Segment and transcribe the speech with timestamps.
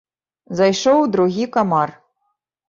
[0.59, 1.95] Зайшоў у другі камар.